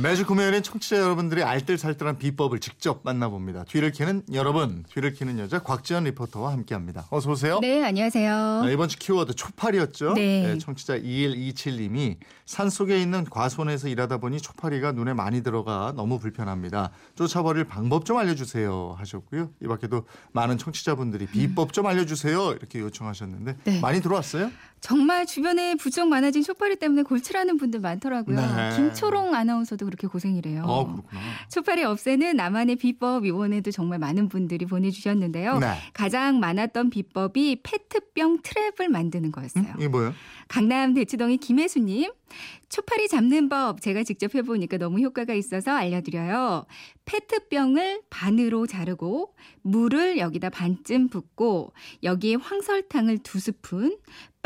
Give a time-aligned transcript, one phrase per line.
[0.00, 3.64] 매주 금요일엔 청취자 여러분들의 알뜰살뜰한 비법을 직접 만나봅니다.
[3.64, 7.06] 뒤를 캐는 여러분, 뒤를 캐는 여자 곽지연 리포터와 함께합니다.
[7.10, 7.58] 어서 오세요.
[7.60, 8.62] 네, 안녕하세요.
[8.64, 10.14] 네, 이번 주 키워드 초파리였죠.
[10.14, 10.56] 네.
[10.58, 16.90] 청취자 2127님이 산 속에 있는 과수원에서 일하다 보니 초파리가 눈에 많이 들어가 너무 불편합니다.
[17.16, 19.50] 쫓아버릴 방법 좀 알려주세요 하셨고요.
[19.62, 23.80] 이 밖에도 많은 청취자분들이 비법 좀 알려주세요 이렇게 요청하셨는데 네.
[23.80, 24.50] 많이 들어왔어요?
[24.80, 28.36] 정말 주변에 부쩍 많아진 초파리 때문에 골치라는 분들 많더라고요.
[28.40, 28.76] 네.
[28.76, 30.64] 김초롱 아나운서도 그렇게 고생이래요.
[30.64, 31.20] 어 그렇구나.
[31.50, 35.58] 초파리 없애는 나만의 비법 이번에도 정말 많은 분들이 보내주셨는데요.
[35.58, 35.74] 네.
[35.94, 39.64] 가장 많았던 비법이 페트병 트랩을 만드는 거였어요.
[39.64, 39.74] 음?
[39.78, 40.12] 이게 뭐예요?
[40.48, 42.12] 강남 대치동의 김혜수님.
[42.68, 46.66] 초파리 잡는 법 제가 직접 해보니까 너무 효과가 있어서 알려드려요.
[47.06, 53.96] 페트병을 반으로 자르고 물을 여기다 반쯤 붓고 여기에 황설탕을 두 스푼,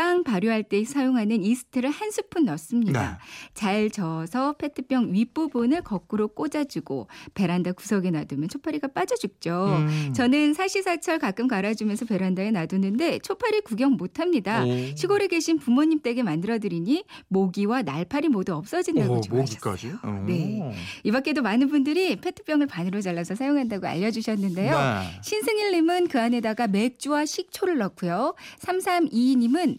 [0.03, 3.20] 빵 발효할 때 사용하는 이스트를 한 스푼 넣습니다.
[3.55, 9.77] 잘 저어서 페트병 윗부분을 거꾸로 꽂아주고 베란다 구석에 놔두면 초파리가 빠져 죽죠.
[9.78, 10.12] 음.
[10.12, 14.64] 저는 사시사철 가끔 갈아주면서 베란다에 놔두는데 초파리 구경 못합니다.
[14.64, 14.97] 오.
[14.97, 20.25] 시골에 계신 부모님 댁에 만들어드리니 모기와 날파리 모두 없어진다고 오, 좋아하셨어요.
[20.27, 20.75] 네.
[21.05, 24.77] 이 밖에도 많은 분들이 페트병을 반으로 잘라서 사용한다고 알려주셨는데요.
[24.77, 25.20] 네.
[25.22, 28.34] 신승일님은 그 안에다가 맥주와 식초를 넣고요.
[28.59, 29.78] 3322님은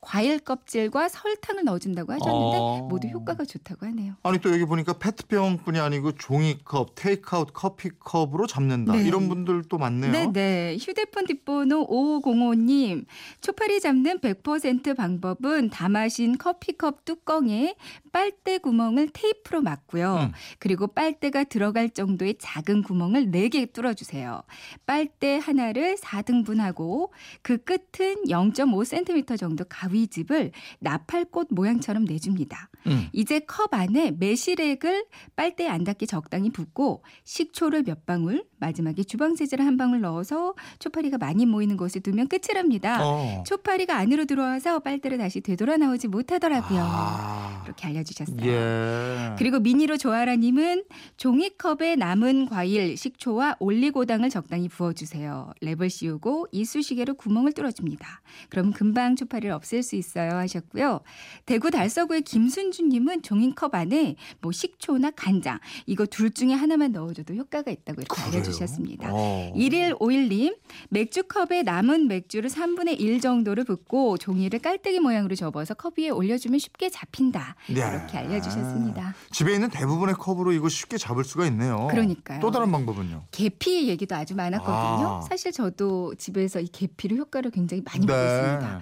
[0.00, 2.86] 과일 껍질과 설탕을 넣어준다고 하셨는데 어.
[2.88, 4.14] 모두 효과가 좋다고 하네요.
[4.22, 8.94] 아니 또 여기 보니까 페트병뿐이 아니고 종이컵, 테이크아웃 커피컵으로 잡는다.
[8.94, 9.04] 네.
[9.06, 10.10] 이런 분들도 많네요.
[10.10, 10.78] 네네.
[10.80, 13.04] 휴대폰 뒷번호 5505님.
[13.42, 17.74] 초파리 잡는 100% 방법은 다 마신 커피컵 뚜껑에
[18.10, 20.14] 빨대 구멍을 테이프로 막고요.
[20.14, 20.32] 음.
[20.58, 24.42] 그리고 빨대가 들어갈 정도의 작은 구멍을 4개 뚫어주세요.
[24.86, 27.10] 빨대 하나를 4등분하고
[27.42, 32.70] 그 끝은 0.5cm 정도 가 위집을 나팔꽃 모양처럼 내줍니다.
[32.86, 33.08] 음.
[33.12, 35.06] 이제 컵 안에 매실액을
[35.36, 41.46] 빨대에 안 닿게 적당히 붓고 식초를 몇 방울, 마지막에 주방세제를 한 방울 넣어서 초파리가 많이
[41.46, 42.98] 모이는 곳에 두면 끝이랍니다.
[43.06, 43.42] 어.
[43.46, 46.80] 초파리가 안으로 들어와서 빨대를 다시 되돌아 나오지 못하더라고요.
[46.82, 47.39] 아.
[47.64, 48.38] 이렇게 알려주셨어요.
[48.44, 49.34] 예.
[49.38, 50.84] 그리고 미니로 조아라님은
[51.16, 55.52] 종이컵에 남은 과일, 식초와 올리고당을 적당히 부어주세요.
[55.62, 58.22] 랩을 씌우고 이쑤시개로 구멍을 뚫어줍니다.
[58.48, 61.00] 그럼 금방 초파리를 없앨 수 있어요 하셨고요.
[61.46, 68.02] 대구 달서구의 김순주님은 종이컵 안에 뭐 식초나 간장 이거 둘 중에 하나만 넣어줘도 효과가 있다고
[68.02, 68.32] 이렇게 그래요?
[68.34, 69.08] 알려주셨습니다.
[69.12, 69.52] 어.
[69.56, 70.56] 1151님,
[70.90, 76.88] 맥주컵에 남은 맥주를 3분의 1 정도를 붓고 종이를 깔때기 모양으로 접어서 컵 위에 올려주면 쉽게
[76.88, 77.49] 잡힌다.
[77.68, 77.74] 네.
[77.74, 79.14] 이렇게 알려주셨습니다.
[79.32, 81.88] 집에 있는 대부분의 컵으로 이거 쉽게 잡을 수가 있네요.
[81.90, 82.40] 그러니까요.
[82.40, 83.24] 또 다른 방법은요?
[83.30, 85.08] 계피 얘기도 아주 많았거든요.
[85.08, 85.20] 아.
[85.22, 88.24] 사실 저도 집에서 이 계피로 효과를 굉장히 많이 보고 네.
[88.26, 88.80] 있습니다.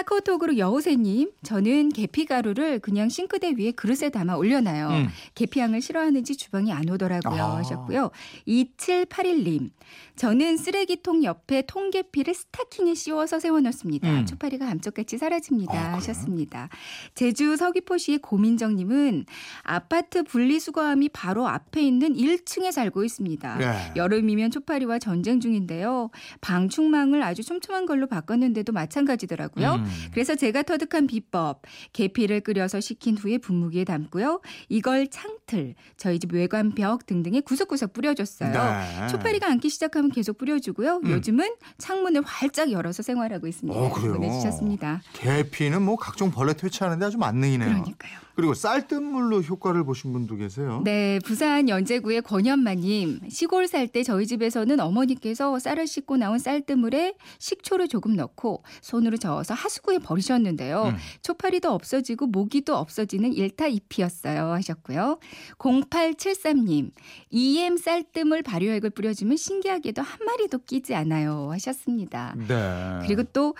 [0.00, 4.88] 카카오톡으로 여우새님, 저는 계피 가루를 그냥 싱크대 위에 그릇에 담아 올려놔요.
[4.88, 5.08] 음.
[5.34, 7.56] 계피향을 싫어하는지 주방에 안 오더라고요 아.
[7.58, 8.10] 하셨고요.
[8.48, 9.70] 2781님,
[10.16, 14.10] 저는 쓰레기통 옆에 통계피를 스타킹에 씌워서 세워놓습니다.
[14.10, 14.26] 음.
[14.26, 15.92] 초파리가 감쪽같이 사라집니다 아?
[15.94, 16.68] 하셨습니다.
[17.14, 19.26] 제주 서귀포시의 고민정님은
[19.62, 23.56] 아파트 분리수거함이 바로 앞에 있는 1층에 살고 있습니다.
[23.56, 23.92] 네.
[23.96, 26.10] 여름이면 초파리와 전쟁 중인데요.
[26.40, 29.74] 방충망을 아주 촘촘한 걸로 바꿨는데도 마찬가지더라고요.
[29.74, 29.89] 음.
[30.12, 31.62] 그래서 제가 터득한 비법
[31.92, 34.40] 계피를 끓여서 식힌 후에 분무기에 담고요.
[34.68, 38.52] 이걸 창틀, 저희 집 외관벽 등등에 구석구석 뿌려줬어요.
[38.52, 39.08] 네.
[39.08, 41.00] 초파리가 앉기 시작하면 계속 뿌려주고요.
[41.04, 41.10] 음.
[41.10, 43.78] 요즘은 창문을 활짝 열어서 생활하고 있습니다.
[43.78, 43.88] 어?
[43.90, 45.02] 보내주셨습니다.
[45.14, 47.68] 계피는 뭐 각종 벌레 퇴치하는데 아주 만능이네요.
[47.68, 48.29] 그러니까요.
[48.40, 50.80] 그리고 쌀뜨물로 효과를 보신 분도 계세요.
[50.82, 53.20] 네, 부산 연제구의 권현마님.
[53.28, 59.52] 시골 살 때 저희 집에서는 어머니께서 쌀을 씻고 나온 쌀뜨물에 식초를 조금 넣고 손으로 저어서
[59.52, 60.84] 하수구에 버리셨는데요.
[60.84, 60.96] 음.
[61.22, 65.18] 초파리도 없어지고 모기도 없어지는 일타이피였어요 하셨고요.
[65.58, 66.92] 0873님.
[67.30, 72.34] EM 쌀뜨물 발효액을 뿌려주면 신기하게도 한 마리도 끼지 않아요 하셨습니다.
[72.48, 73.00] 네.
[73.02, 73.54] 그리고 또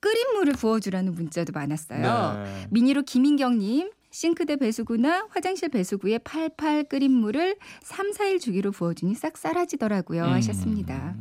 [0.00, 2.44] 끓인 물을 부어주라는 문자도 많았어요.
[2.44, 2.66] 네.
[2.70, 3.90] 미니로 김인경님.
[4.10, 10.28] 싱크대 배수구나 화장실 배수구에 팔팔 끓인 물을 3, 4일 주기로 부어주니 싹 사라지더라고요 음.
[10.30, 11.14] 하셨습니다.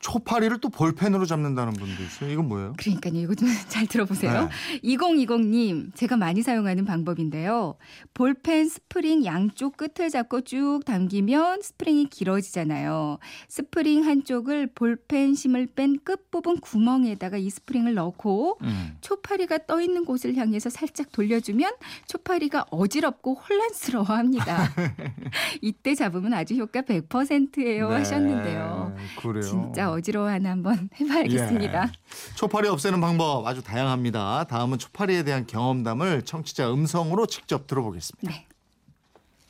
[0.00, 2.30] 초파리를 또 볼펜으로 잡는다는 분도 있어요.
[2.30, 2.72] 이건 뭐예요?
[2.76, 3.14] 그러니까요.
[3.16, 4.48] 이거 좀 잘 들어보세요.
[4.48, 4.80] 네.
[4.96, 7.76] 2020님, 제가 많이 사용하는 방법인데요.
[8.14, 13.18] 볼펜 스프링 양쪽 끝을 잡고 쭉 당기면 스프링이 길어지잖아요.
[13.48, 18.96] 스프링 한쪽을 볼펜 심을 뺀 끝부분 구멍에다가 이 스프링을 넣고 음.
[19.00, 21.72] 초파리가 떠 있는 곳을 향해서 살짝 돌려주면
[22.06, 24.70] 초파리가 어지럽고 혼란스러워합니다.
[25.60, 27.94] 이때 잡으면 아주 효과 100%예요 네.
[27.96, 28.96] 하셨는데요.
[29.20, 29.42] 그래요.
[29.42, 31.82] 진짜 어지러워하나 한번 해봐야겠습니다.
[31.84, 32.36] 예.
[32.36, 34.44] 초파리 없애는 방법 아주 다양합니다.
[34.44, 38.30] 다음은 초파리에 대한 경험담을 청취자 음성으로 직접 들어보겠습니다.
[38.30, 38.46] 네.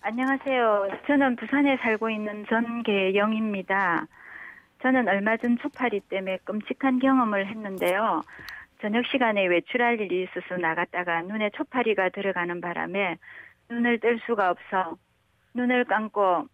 [0.00, 0.88] 안녕하세요.
[1.06, 4.06] 저는 부산에 살고 있는 전계영입니다.
[4.82, 8.22] 저는 얼마 전 초파리 때문에 끔찍한 경험을 했는데요.
[8.80, 13.16] 저녁 시간에 외출할 일이 있어서 나갔다가 눈에 초파리가 들어가는 바람에
[13.70, 14.96] 눈을 뜰 수가 없어
[15.54, 16.46] 눈을 감고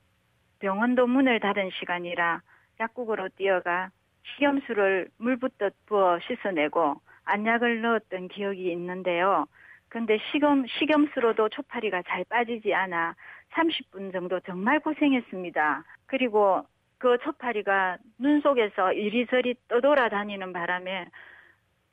[0.60, 2.40] 병원도 문을 닫은 시간이라
[2.80, 3.90] 약국으로 뛰어가
[4.36, 9.46] 식염수를 물 붓듯 부어 씻어내고 안약을 넣었던 기억이 있는데요.
[9.88, 13.14] 근데 식염, 식염수로도 초파리가 잘 빠지지 않아
[13.52, 15.84] 30분 정도 정말 고생했습니다.
[16.06, 16.66] 그리고
[16.98, 21.06] 그 초파리가 눈 속에서 이리저리 떠돌아다니는 바람에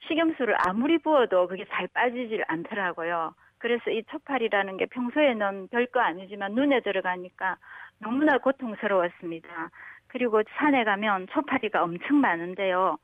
[0.08, 3.36] 식염수를 아무리 부어도 그게 잘 빠지질 않더라고요.
[3.60, 7.58] 그래서 이 초파리라는 게 평소에는 별거 아니지만 눈에 들어가니까
[8.00, 9.70] 너무나 고통스러웠습니다.
[10.12, 12.98] 그리고 산에 가면 초파리가 엄청 많은데요.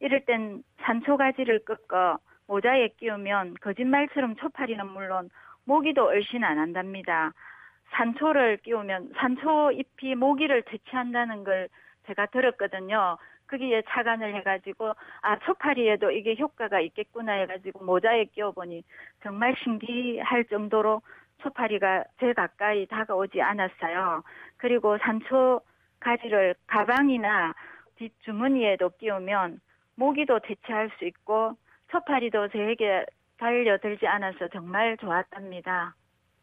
[0.00, 5.30] 이럴 땐 산초 가지를 꺾어 모자에 끼우면 거짓말처럼 초파리는 물론
[5.64, 7.32] 모기도 얼씬 안 한답니다.
[7.92, 11.68] 산초를 끼우면 산초 잎이 모기를 퇴치한다는 걸
[12.06, 13.16] 제가 들었거든요.
[13.48, 18.84] 거기에 착안을 해가지고 아 초파리에도 이게 효과가 있겠구나 해가지고 모자에 끼워보니
[19.22, 21.00] 정말 신기할 정도로
[21.38, 24.22] 초파리가 제 가까이 다가오지 않았어요.
[24.58, 25.62] 그리고 산초
[26.02, 27.54] 가지를 가방이나
[27.96, 29.60] 뒷 주머니에도 끼우면
[29.94, 31.56] 모기도 퇴치할 수 있고
[31.90, 33.06] 초파리도 제게
[33.38, 35.94] 달려들지 않아서 정말 좋았답니다.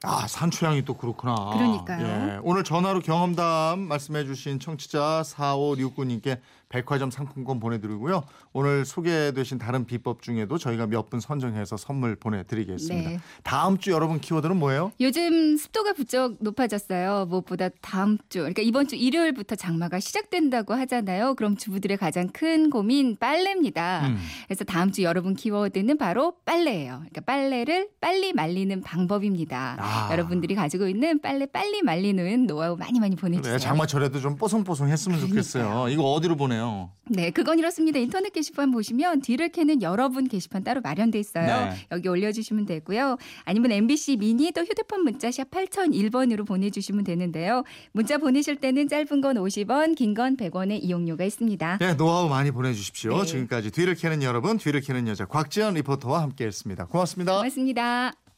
[0.04, 1.36] 아 산초향이 또 그렇구나.
[1.54, 2.06] 그러니까요.
[2.06, 8.22] 예, 오늘 전화로 경험담 말씀해주신 청취자 4569님께 백화점 상품권 보내드리고요.
[8.54, 13.10] 오늘 소개되신 다른 비법 중에도 저희가 몇 분 선정해서 선물 보내드리겠습니다.
[13.10, 13.20] 네.
[13.44, 14.92] 다음 주 여러분 키워드는 뭐예요?
[15.02, 17.26] 요즘 습도가 부쩍 높아졌어요.
[17.26, 21.34] 무엇보다 다음 주, 그러니까 이번 주 일요일부터 장마가 시작된다고 하잖아요.
[21.34, 24.06] 그럼 주부들의 가장 큰 고민 빨래입니다.
[24.08, 24.20] 음.
[24.46, 26.98] 그래서 다음 주 여러분 키워드는 바로 빨래예요.
[27.00, 29.78] 그러니까 빨래를 빨리 말리는 방법입니다.
[29.80, 29.89] 아.
[30.12, 33.54] 여러분들이 가지고 있는 빨래 빨리 말리는 노하우 많이 많이 보내주세요.
[33.54, 35.90] 그래, 장마철에도 좀 뽀송뽀송했으면 좋겠어요.
[35.90, 36.92] 이거 어디로 보내요?
[37.12, 37.98] 네, 그건 이렇습니다.
[38.00, 41.46] 인터넷 게시판 보시면 뒤를 캐는 여러분 게시판 따로 마련돼 있어요.
[41.72, 41.76] 네.
[41.92, 43.18] 여기 올려주시면 되고요.
[43.46, 47.64] 아니면 MBC 미니 또 휴대폰 문자 샵 8001번으로 보내주시면 되는데요.
[47.92, 51.78] 문자 보내실 때는 짧은 건 50원, 긴 건 100원의 이용료가 있습니다.
[51.80, 53.20] 네, 노하우 많이 보내주십시오.
[53.20, 53.26] 네.
[53.26, 56.86] 지금까지 뒤를 캐는 여러분, 뒤를 캐는 여자 곽지연 리포터와 함께했습니다.
[56.86, 57.38] 고맙습니다.
[57.38, 58.29] 고맙습니다.